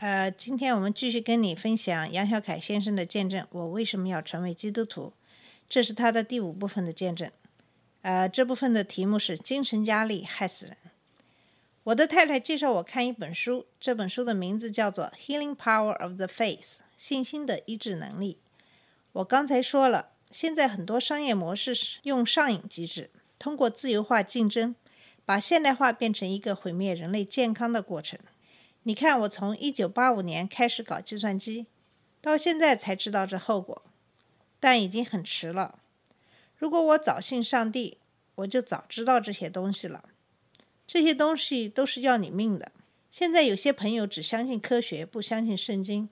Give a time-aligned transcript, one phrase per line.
[0.00, 3.46] 呃，今天我们继续跟你分享杨小凯先生的见证。
[3.50, 5.12] 我为什么要成为基督徒？
[5.68, 7.30] 这是他的第五部分的见证。
[8.00, 10.74] 呃，这部分的题目是“精神压力害死人”。
[11.84, 16.60] 我的太太介绍我看一本书，这本书的名字叫做《Healing Power of the Faith》，
[16.96, 18.38] 信心的医治能力。
[19.12, 24.74] 我刚才说了，现在很多商业模式是用上瘾机制，通过自由化竞争，
[25.26, 28.18] 把现代化变成一个毁灭人类健康的过程。
[28.84, 31.66] 你看，我从一九八五年开始搞计算机，
[32.22, 33.82] 到现在才知道这后果，
[34.58, 35.80] 但已经很迟了。
[36.56, 37.98] 如果我早信上帝，
[38.36, 40.04] 我就早知道这些东西了。
[40.86, 42.72] 这些东西都是要你命的。
[43.10, 46.08] 现在有些朋友只相信科学，不相信圣经，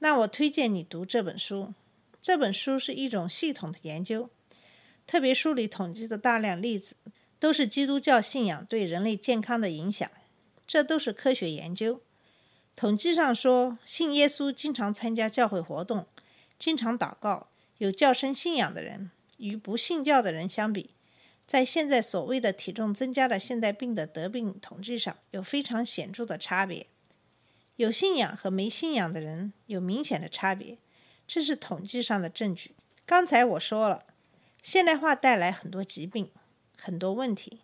[0.00, 1.72] 那我推荐你读这本书。
[2.20, 4.28] 这本书是一种系统的研究，
[5.06, 6.96] 特别书里统计的大量例子，
[7.38, 10.10] 都是基督教信仰对人类健康的影响。
[10.72, 12.00] 这都是科学研究。
[12.74, 16.06] 统计上说，信耶稣、经常参加教会活动、
[16.58, 20.94] 经常祷告、有较深信仰的人，与不信教的人相比，
[21.46, 26.86] 在现在所谓的体重增加的现代病的得病统计上有非常显著的差别。
[27.76, 30.78] 有信仰和没信仰的人有明显的差别，
[31.26, 32.74] 这是统计上的证据。
[33.04, 34.06] 刚才我说了，
[34.62, 36.30] 现代化带来很多疾病、
[36.78, 37.60] 很多问题，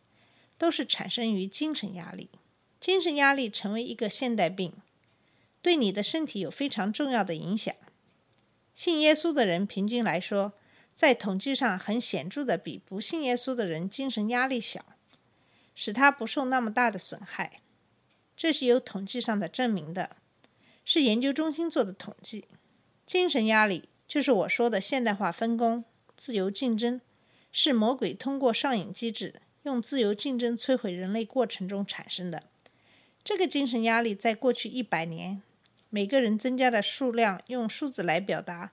[0.59, 2.29] 都是产生于精神压力。
[2.81, 4.73] 精神压力成为一个现代病，
[5.61, 7.75] 对你的身体有非常重要的影响。
[8.75, 10.53] 信耶稣的人平均来说，
[10.95, 14.85] 在统计上很显著的比不信耶稣的人精神压力小，
[15.75, 17.61] 使他不受那么大的损害。
[18.37, 20.17] 这是有统计上的证明的，
[20.85, 22.47] 是研究中心做的统计。
[23.05, 25.85] 精神压力就是我说的现代化分工、
[26.17, 27.01] 自由竞争，
[27.51, 32.45] 是魔鬼通过上瘾机制，用自由竞争摧毁人类过程中产生的。
[33.29, 35.43] 这个精神压力在过去一百年，
[35.91, 38.73] 每个人增加的数量用数字来表达，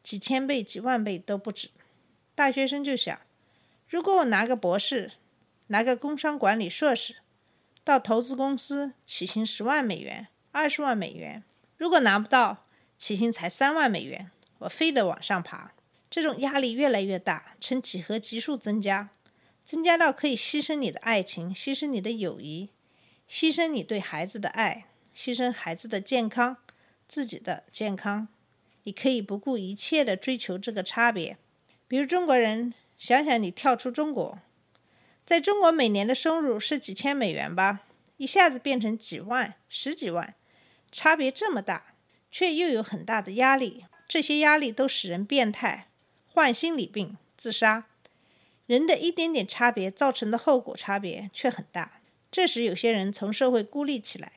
[0.00, 1.70] 几千倍、几万倍都不止。
[2.32, 3.20] 大学生就想，
[3.88, 5.10] 如果我拿个博士，
[5.66, 7.16] 拿个工商管理硕士，
[7.82, 11.42] 到投资公司起薪十万美元、二十万美元，
[11.76, 12.64] 如果拿不到，
[12.96, 15.72] 起薪才三万美元，我非得往上爬。
[16.08, 19.08] 这种压力越来越大，呈几何级数增加，
[19.64, 22.70] 增加到可以牺牲你的爱情，牺牲你的友谊。
[23.28, 26.56] 牺牲你对孩子的爱，牺牲孩子的健康，
[27.08, 28.28] 自己的健康，
[28.84, 31.36] 你可以不顾一切的追求这个差别。
[31.88, 34.38] 比如中国人，想想你跳出中国，
[35.24, 37.80] 在中国每年的收入是几千美元吧，
[38.16, 40.34] 一下子变成几万、十几万，
[40.92, 41.94] 差别这么大，
[42.30, 43.84] 却又有很大的压力。
[44.08, 45.88] 这些压力都使人变态，
[46.26, 47.86] 患心理病、自杀。
[48.66, 52.00] 人的一点点差别造成的后果差别却很大。
[52.36, 54.30] 这时，有些人从社会孤立起来，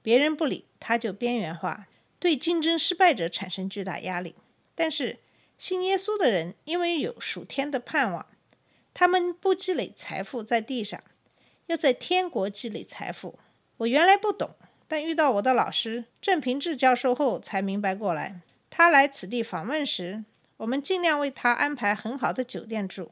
[0.00, 1.88] 别人不理他就边缘化，
[2.20, 4.36] 对竞争失败者产生巨大压力。
[4.76, 5.18] 但是，
[5.58, 8.24] 信耶稣的人因为有属天的盼望，
[8.94, 11.02] 他们不积累财富在地上，
[11.66, 13.36] 要在天国积累财富。
[13.78, 14.50] 我原来不懂，
[14.86, 18.40] 但遇到我的老师郑平志教授后才明白过来。
[18.70, 20.24] 他来此地访问时，
[20.58, 23.10] 我们尽量为他安排很好的酒店住，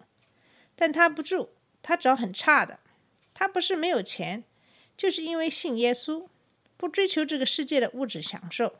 [0.76, 1.48] 但他不住，
[1.82, 2.78] 他找很差的。
[3.34, 4.44] 他不是没有钱，
[4.96, 6.28] 就是因为信耶稣，
[6.76, 8.76] 不追求这个世界的物质享受。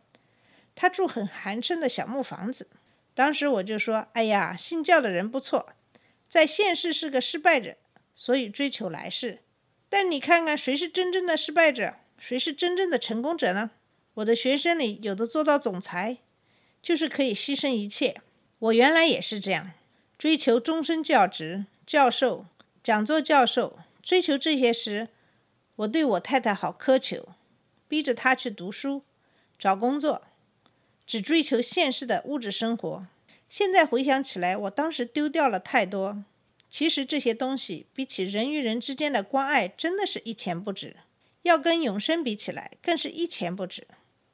[0.77, 2.69] 他住很寒碜的小木房子。
[3.15, 5.75] 当时我就说：“哎呀，信教的人不错，
[6.29, 7.77] 在现世是个失败者，
[8.15, 9.41] 所以追求来世。
[9.89, 13.71] 但你看看，谁是真正的失败者，谁是真正的成功者呢？
[14.15, 16.19] 我的学生里有的做到总裁，
[16.83, 18.21] 就是可以牺牲一切。
[18.59, 19.73] 我原来也是这样，
[20.19, 22.47] 追求终身教职，教授、
[22.83, 25.09] 讲座教授。”追求这些时，
[25.77, 27.31] 我对我太太好苛求，
[27.89, 29.03] 逼着她去读书、
[29.59, 30.21] 找工作，
[31.07, 33.07] 只追求现实的物质生活。
[33.49, 36.23] 现在回想起来，我当时丢掉了太多。
[36.69, 40.97] 其实这些东西比起人与人之间的关爱，真的是一钱不值；
[41.43, 43.87] 要跟永生比起来，更是一钱不值。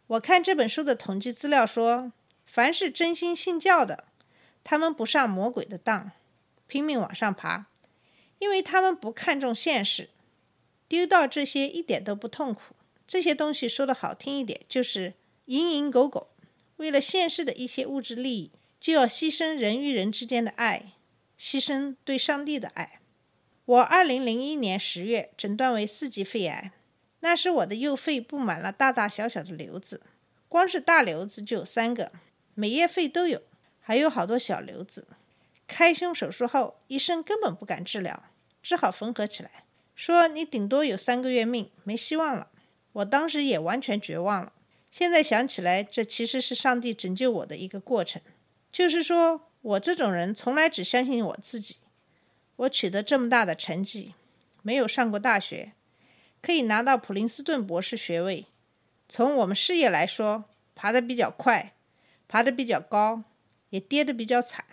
[0.08, 2.10] 我看这本书的统计资料说，
[2.44, 4.06] 凡是真心信教的，
[4.64, 6.10] 他们不上魔鬼的当，
[6.66, 7.66] 拼命往上爬。
[8.40, 10.08] 因为他们不看重现实，
[10.88, 12.74] 丢掉这些一点都不痛苦。
[13.06, 15.14] 这些东西说的好听一点，就是
[15.46, 16.28] 蝇营狗苟，
[16.76, 18.50] 为了现世的一些物质利益，
[18.80, 20.92] 就要牺牲人与人之间的爱，
[21.38, 23.00] 牺牲对上帝的爱。
[23.66, 26.72] 我二零零一年十月诊断为四级肺癌，
[27.20, 30.02] 那时我的右肺布满了大大小小的瘤子，
[30.48, 32.10] 光是大瘤子就有三个，
[32.54, 33.42] 每叶肺都有，
[33.80, 35.06] 还有好多小瘤子。
[35.66, 38.24] 开胸手术后，医生根本不敢治疗，
[38.62, 39.64] 只好缝合起来，
[39.94, 42.48] 说你顶多有三个月命，没希望了。
[42.92, 44.52] 我当时也完全绝望了。
[44.90, 48.20] 现在想起来，这其实是上帝拯救我的一个过程。
[48.72, 51.76] 就是说我这种人从来只相信我自己。
[52.56, 54.14] 我取得这么大的成绩，
[54.62, 55.72] 没有上过大学，
[56.42, 58.46] 可以拿到普林斯顿博士学位。
[59.08, 61.74] 从我们事业来说，爬得比较快，
[62.28, 63.24] 爬得比较高，
[63.70, 64.64] 也跌得比较惨。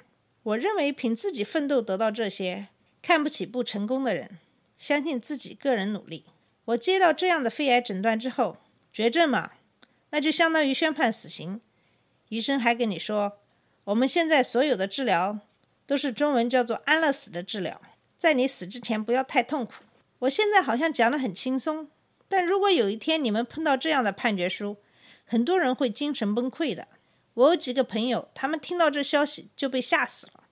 [0.43, 2.67] 我认为凭自己奋斗得到这些，
[3.01, 4.39] 看不起不成功的人，
[4.77, 6.25] 相信自己个人努力。
[6.65, 8.57] 我接到这样的肺癌诊断之后，
[8.91, 9.51] 绝症嘛，
[10.09, 11.61] 那就相当于宣判死刑。
[12.29, 13.39] 医生还跟你说，
[13.85, 15.39] 我们现在所有的治疗
[15.85, 17.81] 都是中文叫做安乐死的治疗，
[18.17, 19.83] 在你死之前不要太痛苦。
[20.19, 21.89] 我现在好像讲得很轻松，
[22.27, 24.75] 但如果有一天你们碰到这样的判决书，
[25.25, 26.89] 很多人会精神崩溃的。
[27.35, 30.43] 我有几个朋友，他们听到这消息就被吓死了，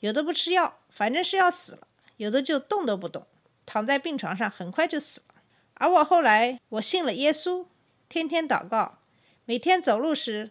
[0.00, 1.86] 有的不吃药，反正是要死了；
[2.16, 3.24] 有的就动都不动，
[3.64, 5.42] 躺在病床上，很快就死了。
[5.74, 7.66] 而我后来，我信了耶稣，
[8.08, 8.98] 天天祷告，
[9.44, 10.50] 每天走路时，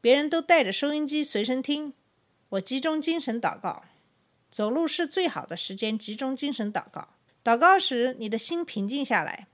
[0.00, 1.94] 别人都带着收音机随身听，
[2.50, 3.82] 我集中精神祷告。
[4.48, 7.08] 走路是最好的时间，集中精神祷告。
[7.42, 9.48] 祷告时，你的心平静下来，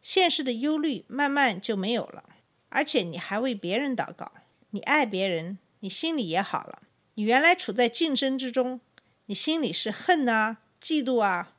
[0.00, 2.22] 现实的忧虑慢慢就没有了，
[2.68, 4.30] 而且你还为别人祷告。
[4.70, 6.82] 你爱别人，你心里也好了。
[7.14, 8.80] 你原来处在竞争之中，
[9.26, 11.54] 你心里是恨啊、嫉妒啊。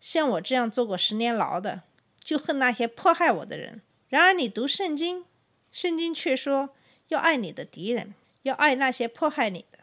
[0.00, 1.82] 像我这样坐过十年牢的，
[2.20, 3.82] 就恨那些迫害我的人。
[4.08, 5.24] 然而你读圣经，
[5.72, 6.70] 圣经却说
[7.08, 9.80] 要爱你的敌人，要爱那些迫害你的，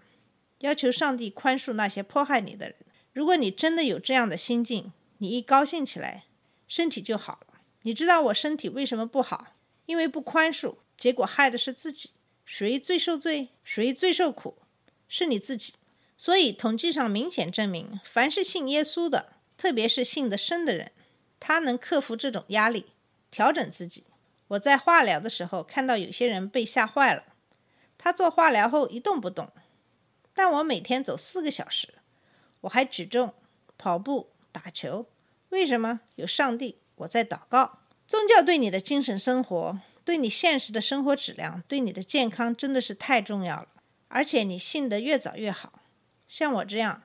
[0.60, 2.76] 要求上帝宽恕那些迫害你的人。
[3.12, 6.24] 如果你真的有这样的心境，你一高兴起来，
[6.68, 7.60] 身体就好了。
[7.82, 9.48] 你知道我身体为什么不好？
[9.86, 12.12] 因为不宽恕，结果害的是自己。
[12.46, 13.50] 谁最受罪？
[13.64, 14.58] 谁最受苦？
[15.08, 15.74] 是你自己。
[16.18, 20.92] 所以统计上明显证明，凡是信耶稣的，特别是信得深的人，
[21.40, 22.86] 他能克服这种压力，
[23.30, 24.06] 调整自己。
[24.50, 27.24] 我在化疗的时候看到有些人被吓坏了，
[27.98, 29.52] 他做化疗后一动不动，
[30.34, 31.96] 但我每天走四个小时，
[32.62, 33.34] 我还举重、
[33.78, 35.08] 跑步、打球。
[35.50, 36.02] 为什么？
[36.16, 37.80] 有上帝，我在祷告。
[38.08, 39.80] 宗教对你的精神生活。
[40.04, 43.68] 对你现实的生活质量，对你的健康真的是太重要了。
[44.08, 45.74] 而且你信得越早越好。
[46.28, 47.04] 像我这样，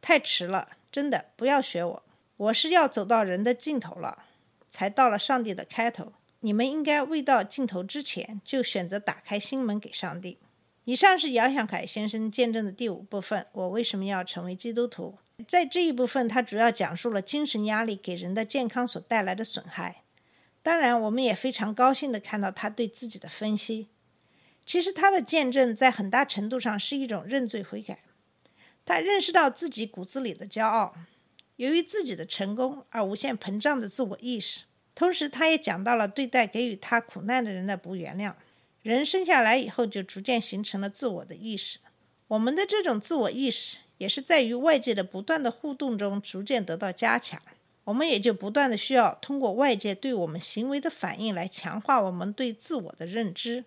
[0.00, 2.02] 太迟了，真的不要学我。
[2.36, 4.24] 我是要走到人的尽头了，
[4.70, 6.12] 才到了上帝的开头。
[6.40, 10.38] 你们应该未到尽头之前，就选择打开心门给上帝。
[10.84, 13.46] 以上是姚小凯先生见证的第五部分。
[13.52, 15.18] 我为什么要成为基督徒？
[15.46, 20.02] 在这一部分，他主要讲述了精神压力给人的健康所带来的损害。
[20.62, 23.88] 当然，我们也非常高兴地看到他对自己的分析。
[24.64, 28.00] 其实他的见证在很大程度上是一种认罪悔改。
[28.90, 30.92] 他认识到自己骨子里的骄傲，
[31.54, 34.62] 由于自己的成功而无限膨胀的自我意识。
[34.96, 38.34] 同时，他也讲到了对待给予他苦难的人的不原谅。
[38.82, 41.78] 人生下来以后就逐渐形成了自我的意识。
[42.26, 47.40] 我们的这种自我意识也是在与外界的不断的互动中逐渐得到加强。
[47.84, 53.64] 我们也就不断的需要通过外界对我们行为的反应来强化我们对自我的认知。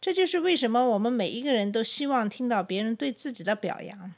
[0.00, 4.12] 这就是为什么我们每一个人都希望听到别人对自己的表扬。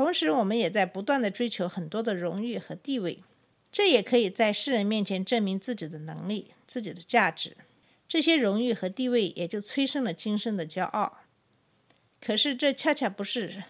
[0.00, 3.22] 同时，我们也在不断的追求很多的荣誉和地位，
[3.70, 7.54] 这也可以在世人面前证明自己的能力、自己的价值。
[8.08, 11.18] 这些荣誉和地位也就催生了今生的骄傲。
[12.18, 13.64] 可是这恰恰不是，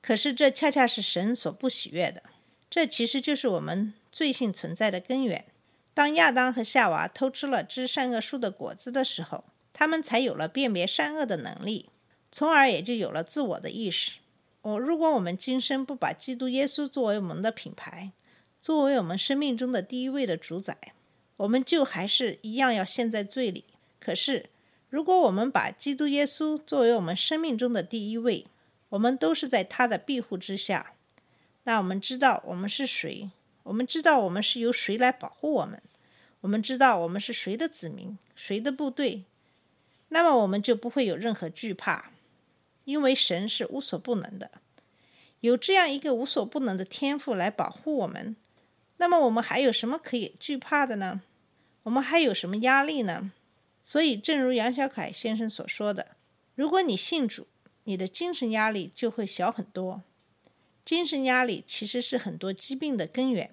[0.00, 2.22] 可是这恰恰是神所不喜悦的。
[2.70, 3.92] 这其实就是我们。
[4.10, 5.44] 罪性存在的根源。
[5.92, 11.90] 当亚当和夏娃偷吃了知善恶树的果子的时候，他们才有了辨别善恶的能力，
[12.32, 14.12] 从而也就有了自我的意识。
[14.64, 18.12] 我如果我们今生不把基督耶稣作为我们的品牌，
[18.62, 20.74] 作为我们生命中的第一位的主宰，
[21.36, 23.64] 我们就还是一样要陷在罪里。
[24.00, 24.48] 可是，
[24.88, 28.46] 如果我们把基督耶稣作为我们生命中的第一位，
[28.88, 30.94] 我们都是在他的庇护之下，
[31.64, 33.30] 那我们知道我们是谁。
[33.64, 35.82] 我们知道我们是由谁来保护我们，
[36.40, 39.24] 我们知道我们是谁的子民，谁的部队，
[40.08, 42.12] 那么我们就不会有任何惧怕，
[42.84, 44.50] 因为神是无所不能的，
[45.40, 48.36] 有这样一个无所不能的天赋来保护我们，
[48.98, 51.22] 那么我们还有什么可以惧怕的呢？
[51.84, 53.32] 我们还有什么压力呢？
[53.82, 56.16] 所以，正如杨小凯先生所说的，
[56.54, 57.46] 如果你信主，
[57.84, 60.02] 你的精神压力就会小很多。
[60.84, 63.50] 精神压力其实是很多疾病的根源。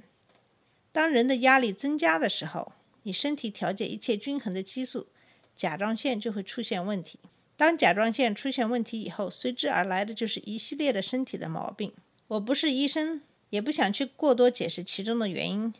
[0.93, 2.71] 当人的压力增加的时候，
[3.03, 5.07] 你身体调节一切均衡的激素
[5.55, 7.19] 甲状腺就会出现问题。
[7.61, 11.93] 当甲状腺出现问题以后，随之而来的就是一系列的身体的毛病。
[12.29, 15.71] 我不是医生，也不想去过多解释其中的原因。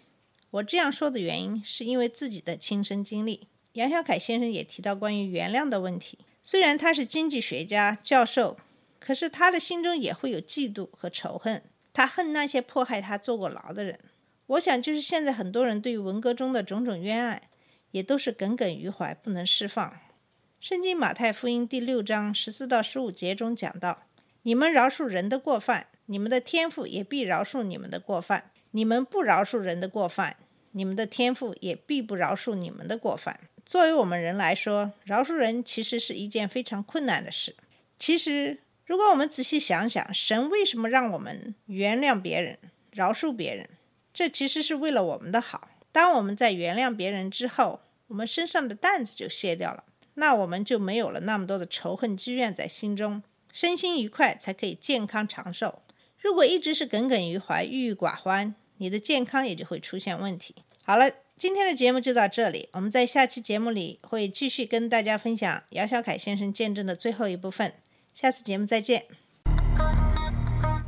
[0.52, 3.48] 我这样说的原因，是因为自己的亲身经历。
[3.74, 6.20] 杨小凯先生也提到关于原谅的问题。
[6.44, 8.58] 虽然他是经济学家、教授，
[9.00, 11.64] 可是他的心中也会有嫉妒和仇恨。
[11.92, 14.00] 他恨那些迫害他坐过牢的人。
[14.46, 17.42] 我想，就是现在很多人对于文革中的种种冤案，
[17.90, 20.00] 也都是耿耿于怀，不能释放。
[20.62, 24.04] 圣经马太福音第六章十四到十五节中讲到
[24.44, 30.38] ：“你们饶恕人的过犯，你们的天父也必饶恕你们的过犯；你们不饶恕人的过犯，
[30.74, 37.56] 你们的天父也必不饶恕你们的过犯。”作为我们人来说，饶恕人其实是一件非常困难的事。
[37.98, 42.60] 其实，如果我们仔细想想，神为什么让我们原谅别人、
[42.92, 43.68] 饶恕别人？
[44.14, 45.70] 这其实是为了我们的好。
[45.92, 55.82] 当我们在原谅别人之后，我们身上的担子就卸掉了，那我们就没有了那么多的仇恨积怨在心中，身心愉快，才可以健康长寿。
[56.20, 60.56] 如果一直是耿耿于怀、郁郁寡欢，你的健康也就会出现问题。
[60.84, 67.74] 好了，今天的节目就到这里，我们在下期节目里会继续跟大家分享姚小凯先生见证的最后一部分。
[68.14, 69.21] 下次节目再见。